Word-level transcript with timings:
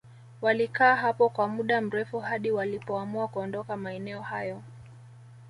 Walikaa 0.41 0.95
hapo 0.95 1.29
kwa 1.29 1.47
muda 1.47 1.81
mrefu 1.81 2.19
hadi 2.19 2.51
walipoamua 2.51 3.27
kuondoka 3.27 3.77
maeneo 3.77 4.21
hayo 4.21 4.61